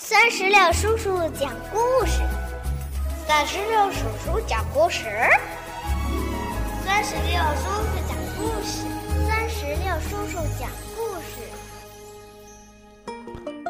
[0.00, 2.22] 三十六叔叔讲故事，
[3.26, 5.06] 三十六叔叔讲故事，
[6.86, 8.86] 三十六叔叔讲故事，
[9.26, 11.42] 三十六叔叔讲故事。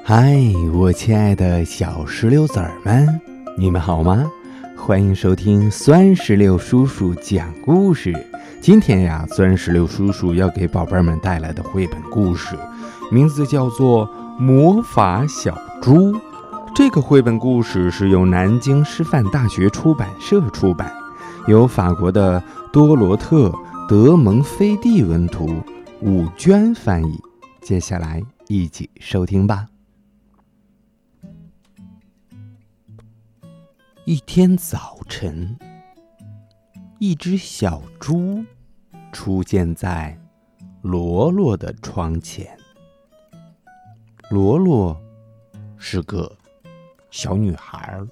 [0.04, 0.36] 嗨，
[0.74, 3.18] 我亲爱的小石榴籽儿们，
[3.56, 4.30] 你们好吗？
[4.76, 8.14] 欢迎收听酸石榴叔叔讲故事。
[8.60, 12.54] 今天呀，酸石榴叔叔要给宝贝们带来的绘本故事，
[13.10, 14.06] 名字叫做
[14.38, 15.54] 《魔法小》。
[15.80, 16.12] 猪，
[16.74, 20.92] 这个绘本故事是由南京师范大学出版社出版，
[21.46, 23.48] 由法国的多罗特·
[23.88, 25.62] 德蒙菲蒂文图，
[26.02, 27.18] 武娟翻译。
[27.62, 29.66] 接下来一起收听吧。
[34.04, 35.56] 一天早晨，
[36.98, 38.44] 一只小猪
[39.12, 40.18] 出现在
[40.82, 42.58] 罗罗的窗前。
[44.30, 45.00] 罗罗。
[45.78, 46.36] 是个
[47.10, 48.06] 小女孩儿，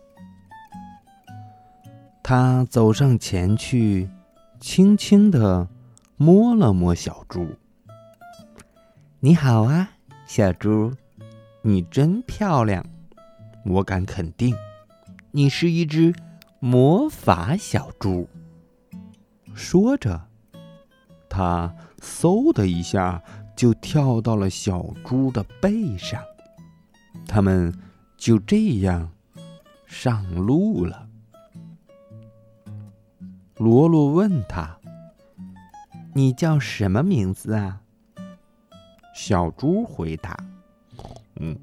[2.22, 4.08] 她走上前去，
[4.60, 5.68] 轻轻地
[6.16, 7.46] 摸了摸小猪。
[9.20, 9.90] “你好啊，
[10.26, 10.92] 小猪，
[11.62, 12.84] 你真漂亮！
[13.64, 14.54] 我敢肯定，
[15.32, 16.14] 你是一只
[16.60, 18.28] 魔法小猪。”
[19.54, 20.28] 说着，
[21.28, 23.22] 他嗖的一下
[23.56, 26.22] 就跳到了小猪的背上。
[27.26, 27.72] 他们
[28.16, 29.10] 就这样
[29.86, 31.08] 上路了。
[33.56, 34.78] 罗罗问他
[36.14, 37.80] ：“你叫什么名字啊？”
[39.14, 40.36] 小猪回答
[41.40, 41.56] ：“嗯，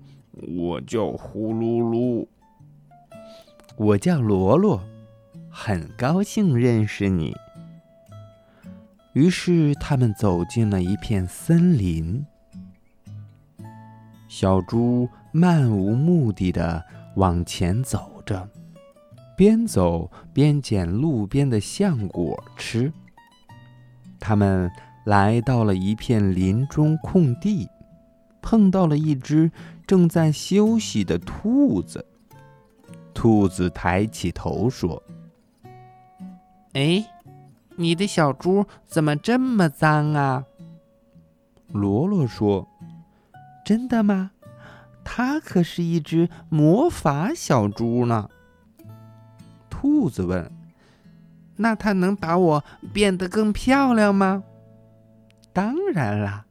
[0.57, 2.25] 我叫呼噜噜。”
[3.77, 4.83] 我叫罗罗，
[5.49, 7.35] 很高兴认识你。
[9.13, 12.25] 于是他们走进了一片森林。
[14.27, 18.47] 小猪漫无目的的往前走着，
[19.35, 22.93] 边走边捡路边的橡果吃。
[24.19, 24.71] 他们
[25.05, 27.67] 来到了一片林中空地，
[28.43, 29.51] 碰到了一只
[29.87, 32.05] 正在休息的兔子。
[33.11, 35.01] 兔子抬起头说
[36.73, 37.03] ：“哎，
[37.75, 40.45] 你的小猪怎么这么脏啊？”
[41.73, 42.67] 罗罗说。
[43.65, 44.31] 真的吗？
[45.03, 48.29] 它可是一只魔法小猪呢。
[49.69, 50.51] 兔子问
[51.57, 54.43] ：“那它能把我变得更漂亮吗？”
[55.51, 56.45] 当然啦，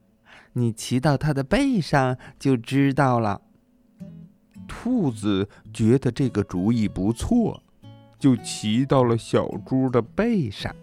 [0.53, 3.41] 你骑到它的背上就知道了。
[4.69, 7.63] 兔子觉得这个主意不错，
[8.19, 10.75] 就骑到了小猪的背上。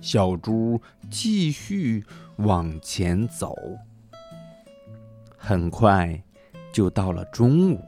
[0.00, 2.04] 小猪继续
[2.36, 3.56] 往前走。
[5.46, 6.24] 很快，
[6.72, 7.78] 就到了中午。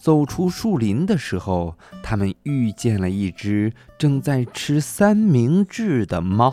[0.00, 6.52] 走出树林的时候，他们遇见了一只正在吃三明治的猫。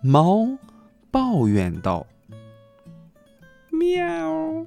[0.00, 0.46] 猫
[1.10, 2.06] 抱怨道
[3.72, 4.64] ：“喵，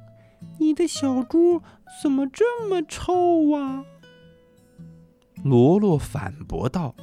[0.59, 1.61] 你的小猪
[2.03, 3.85] 怎么这么臭啊？”
[5.45, 6.93] 罗罗反驳道：“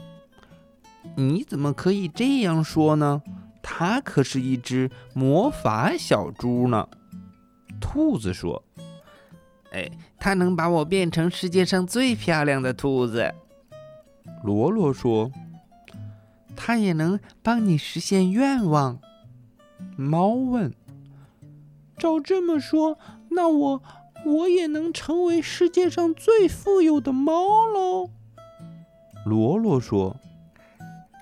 [1.17, 3.23] 你怎么可以这样说呢？”
[3.67, 6.87] 它可是一只魔法小猪呢，
[7.81, 8.63] 兔子说
[9.73, 13.35] ：“哎，它能把我变成世界上最漂亮的兔子。”
[14.45, 15.33] 罗罗说
[16.55, 19.01] ：“它也能帮你实现愿望。”
[19.97, 20.75] 猫问
[21.97, 22.99] ：“照这么说，
[23.31, 23.83] 那我
[24.27, 28.11] 我也能成为世界上最富有的猫喽？”
[29.25, 30.17] 罗罗说：“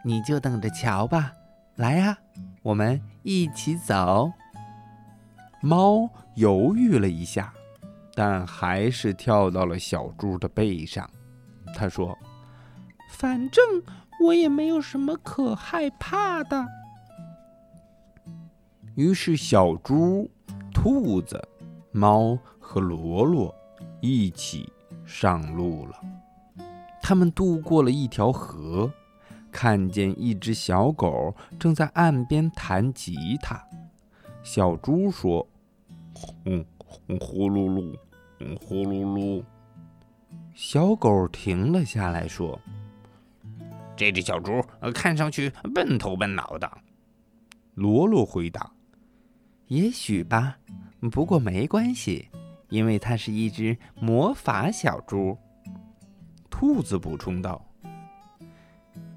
[0.05, 1.35] 你就等着瞧吧。”
[1.83, 2.17] 来呀，
[2.63, 4.31] 我们一起走。
[5.61, 7.53] 猫犹豫了一下，
[8.15, 11.11] 但还是跳到了小猪的背上。
[11.75, 12.17] 他说
[13.11, 13.65] ：“反正
[14.25, 16.65] 我也没有什么可害怕的。”
[18.95, 20.31] 于是，小猪、
[20.73, 21.43] 兔子、
[21.91, 23.53] 猫和罗罗
[24.01, 24.73] 一起
[25.05, 26.01] 上路了。
[27.03, 28.89] 他们渡过了一条河。
[29.53, 33.63] 看见一只小狗正在岸边弹吉他，
[34.43, 35.47] 小猪说
[36.47, 36.65] ：“嗯，
[37.21, 37.97] 呼噜噜，
[38.41, 39.45] 嗯，呼噜噜。”
[40.55, 42.59] 小狗停了下来，说
[43.95, 44.65] ：“这只小猪
[44.95, 46.71] 看上去笨头笨脑的。”
[47.75, 48.73] 罗罗回答
[49.69, 50.59] ：“也许吧，
[51.11, 52.29] 不过没关系，
[52.69, 55.37] 因为它是一只魔法小猪。”
[56.51, 57.65] 兔子补充道。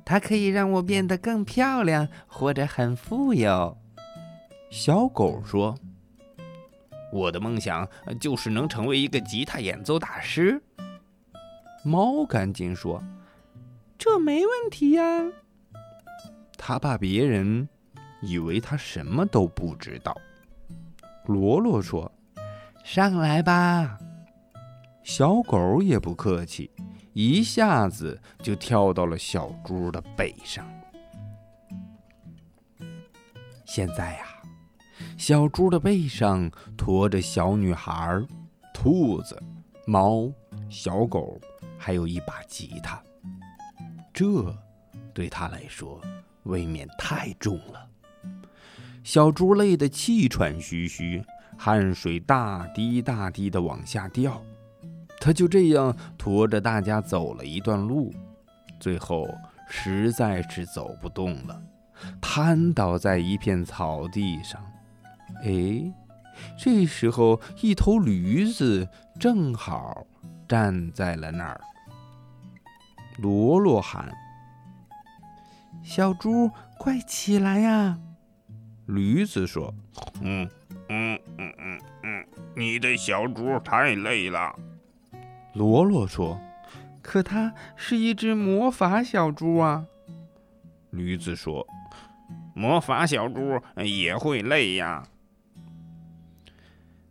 [0.05, 3.75] 它可以让我变得更漂亮，或者很富有。
[4.69, 5.75] 小狗说
[7.11, 7.87] ：“我的梦想
[8.19, 10.61] 就是能成为一个吉他演奏大师。
[11.83, 13.01] 猫赶紧说
[13.97, 15.25] ：“这没问题呀。”
[16.57, 17.67] 他怕别人
[18.21, 20.15] 以为他什么都不知道。
[21.25, 22.11] 罗罗说
[22.83, 23.97] ：“上来吧。”
[25.03, 26.71] 小狗也不客气，
[27.15, 30.69] 一下子就跳到了小猪的背上。
[33.63, 34.25] 现在呀，
[35.17, 38.21] 小猪的背上驮着小女孩、
[38.73, 39.41] 兔子、
[39.87, 40.29] 猫、
[40.69, 41.39] 小狗，
[41.77, 43.01] 还有一把吉他。
[44.13, 44.53] 这
[45.13, 46.01] 对他来说
[46.43, 47.87] 未免太重了。
[49.05, 51.23] 小猪累得气喘吁吁，
[51.57, 54.43] 汗水大滴大滴的往下掉。
[55.25, 58.13] 他就这样驮着大家走了一段路，
[58.79, 59.27] 最后
[59.67, 61.59] 实在是走不动了。
[62.21, 64.63] 瘫倒在一片草地上。
[65.43, 65.91] 哎，
[66.55, 68.87] 这时候一头驴子
[69.19, 70.05] 正好
[70.47, 71.59] 站在了那儿。
[73.17, 74.07] 罗罗喊
[75.83, 77.97] ：“小猪，快起来呀！”
[78.85, 79.73] 驴子说
[80.21, 80.47] ：“嗯
[80.89, 82.25] 嗯嗯嗯嗯，
[82.55, 84.55] 你的小猪太累了。”
[85.55, 86.39] 罗罗说
[87.01, 89.85] ：“可它是一只魔法小猪啊。”
[90.91, 91.65] 驴子说。
[92.57, 95.05] 魔法小猪也会累呀。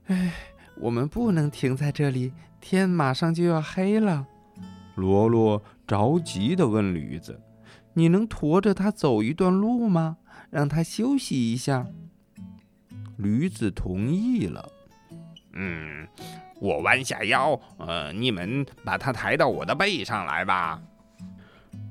[0.07, 0.33] 哎，
[0.77, 2.33] 我们不能停在这里，
[2.63, 4.27] 天马上就要黑了。
[4.95, 7.39] 罗罗着急地问驴子
[7.93, 10.17] ：“你能驮着它走一段路吗？
[10.51, 11.87] 让它休息一下。”
[13.19, 14.67] 驴子同意了。
[15.53, 16.09] 嗯，
[16.65, 20.81] 我弯下腰，呃，你们把它抬到我的背上来吧。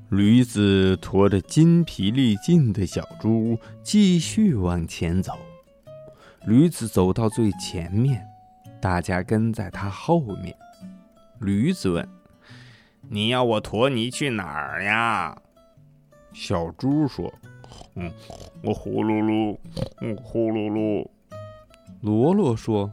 [0.10, 5.34] 驴子驮着筋疲力尽的小猪继续往前走。
[6.48, 8.26] 驴子走到最前面，
[8.82, 10.56] 大家跟在他后面。
[11.40, 12.10] 驴子问
[13.08, 15.38] ：“你要我驮你去哪儿呀？”
[16.34, 17.32] 小猪说
[17.94, 18.12] ：“嗯，
[18.64, 19.56] 我呼噜噜，
[20.02, 21.08] 嗯，呼噜噜。”
[22.02, 22.92] 罗罗说：“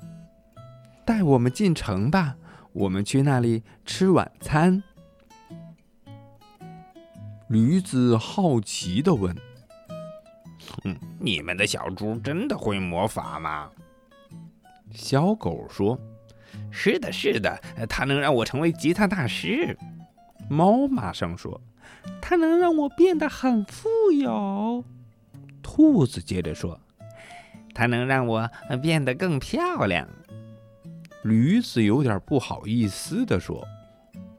[1.11, 2.37] 带我们进城吧，
[2.73, 4.81] 我们去那里吃晚餐。”
[7.51, 9.37] 驴子好奇地问
[10.85, 13.69] ：“嗯，你们的小猪真的会魔法吗？”
[14.95, 15.99] 小狗说
[16.71, 19.77] ：“是的，是的，它能让我成为吉他大师。”
[20.49, 21.61] 猫马上说
[22.23, 24.85] ：“它能让我变得很富有。”
[25.61, 26.81] 兔子接着说
[27.75, 28.49] ：“它能让我
[28.81, 30.07] 变得更漂亮。”
[31.23, 33.67] 驴子有点不好意思地说：“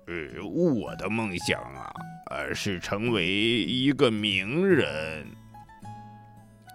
[0.08, 1.94] 呃，我的梦想啊。”
[2.32, 5.28] 呃是成为一个名人。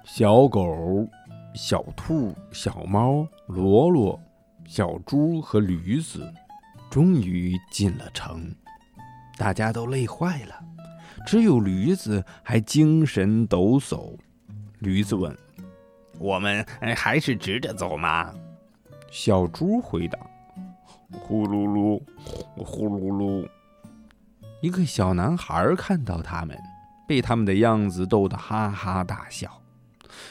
[0.04, 1.08] 小狗、
[1.54, 4.20] 小兔、小猫、罗罗、
[4.66, 6.30] 小猪和驴子
[6.90, 8.54] 终于进了城，
[9.38, 10.54] 大家都累坏了，
[11.26, 14.14] 只有驴子还精神抖擞。
[14.80, 15.34] 驴子问
[16.20, 16.62] ：“我们
[16.94, 18.30] 还是直着走吗？”
[19.10, 20.18] 小猪回答
[21.12, 22.02] ：“呼噜噜，
[22.56, 23.48] 呼噜噜。”
[24.62, 26.58] 一个小男孩看到他们，
[27.06, 29.62] 被他们的样子逗得哈哈大笑。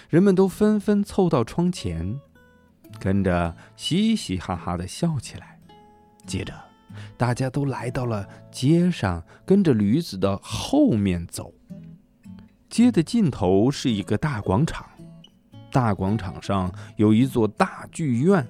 [0.09, 2.19] 人们都纷纷凑到窗前，
[2.99, 5.59] 跟着嘻嘻哈哈地笑起来。
[6.25, 6.53] 接着，
[7.15, 11.53] 大家都来到了街上，跟着驴子的后面走。
[12.69, 14.89] 街的尽头是一个大广场，
[15.71, 18.45] 大广场上有一座大剧院。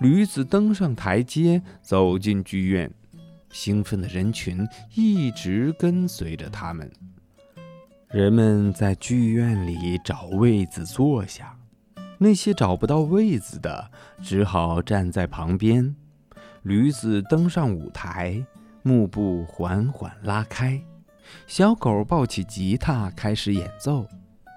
[0.00, 2.90] 驴子登上台阶，走进剧院。
[3.50, 6.90] 兴奋的人群一直跟随着他们。
[8.08, 11.54] 人们在剧院里找位子坐下，
[12.16, 13.90] 那些找不到位子的
[14.22, 15.94] 只好站在旁边。
[16.62, 18.42] 驴子登上舞台，
[18.82, 20.80] 幕布缓缓拉开，
[21.46, 24.06] 小狗抱起吉他开始演奏。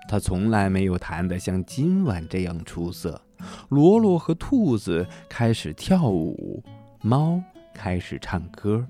[0.08, 3.22] 他从来没有弹得像今晚这样出色。
[3.70, 6.64] 罗罗和兔子开始跳舞，
[7.02, 7.42] 猫。
[7.76, 8.86] 开始唱歌，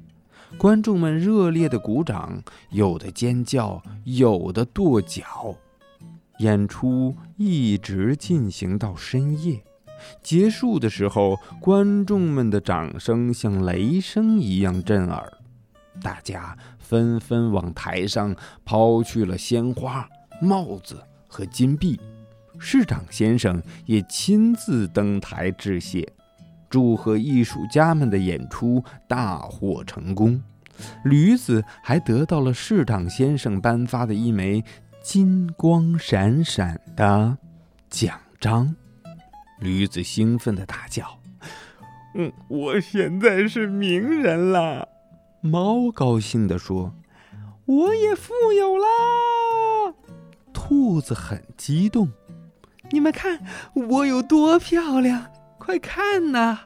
[0.58, 5.56] 观众们热烈的鼓掌，有的尖叫，有的跺脚。
[6.40, 9.64] 演出一直进行到深夜，
[10.22, 15.32] 结束的时候，观众们的掌声像雷声一样震耳，
[16.02, 20.06] 大家纷纷往台上抛去了鲜花、
[20.42, 21.98] 帽子和金币。
[22.66, 26.08] 市长先生也亲自登台致谢。
[26.70, 30.42] 祝贺艺术家们的演出大获成功，
[31.04, 34.64] 驴子还得到了市长先生颁发的一枚
[35.04, 37.38] 金光闪闪的
[37.90, 38.74] 奖章。
[39.60, 41.20] 驴子兴奋的大叫
[42.16, 44.88] ：“嗯，我现在是名人了。”
[45.42, 46.96] 猫高兴地说
[47.68, 48.88] ：“我也富有啦！”
[50.54, 52.10] 兔子很激动
[52.94, 53.40] ：“你们看
[53.74, 55.26] 我有多漂亮！
[55.58, 56.60] 快看呐！”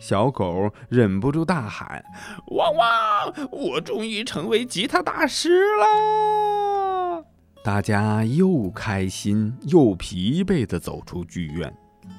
[0.00, 2.04] 小狗忍不住大喊
[2.56, 3.48] ：“汪汪！
[3.50, 7.24] 我终于成为吉他大师了！”
[7.64, 11.76] 大家又开心又疲惫地走出剧院，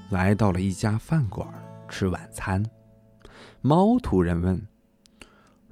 [0.09, 1.47] 来到了一家饭馆
[1.87, 2.63] 吃晚餐。
[3.61, 4.67] 猫突然问：“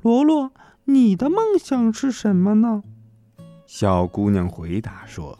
[0.01, 0.51] 罗罗，
[0.85, 2.83] 你的梦想是什么呢？”
[3.67, 5.37] 小姑娘回答说：“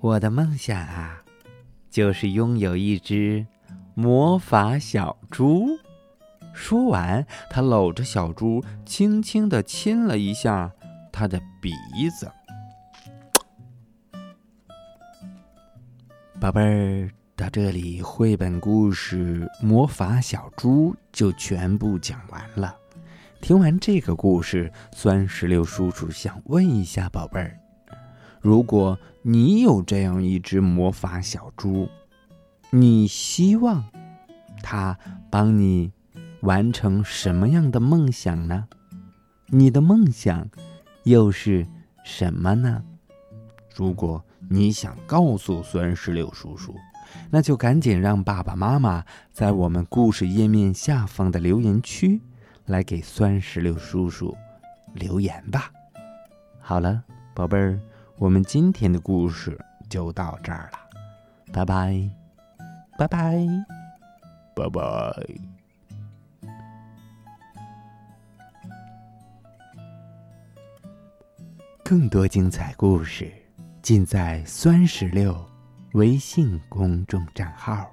[0.00, 1.22] 我的梦想啊，
[1.90, 3.46] 就是拥有一只。”
[3.94, 5.66] 魔法小猪。
[6.54, 10.72] 说完，他搂着小猪，轻轻地亲了一下
[11.12, 11.70] 他的鼻
[12.10, 12.30] 子。
[16.40, 22.74] 宝贝儿，到这里，绘本故事《魔法小猪》就全部讲完了。
[23.42, 27.58] 听完这个故事，酸石榴叔叔想问一下宝贝儿：
[28.40, 31.88] 如果你有这样一只魔法小猪，
[32.70, 33.84] 你希望
[34.62, 34.98] 它
[35.30, 35.92] 帮你
[36.40, 38.66] 完成什么样的梦想呢？
[39.48, 40.48] 你的梦想
[41.04, 41.66] 又是
[42.02, 42.82] 什么呢？
[43.74, 46.74] 如果你想告诉酸石榴叔叔，
[47.30, 52.20] 那就赶紧让爸爸妈妈在我们故事页面下方的留言区
[52.64, 54.34] 来给酸石榴叔叔
[54.94, 55.70] 留言吧。
[56.58, 57.02] 好了，
[57.34, 57.78] 宝贝儿，
[58.20, 59.58] 我们今天的故事
[59.88, 60.78] 就到这儿了，
[61.54, 61.98] 拜拜。
[62.98, 63.34] 拜拜，
[64.54, 64.82] 拜拜。
[71.82, 73.32] 更多精彩故事
[73.80, 75.34] 尽在酸石榴
[75.94, 77.90] 微信公众账号。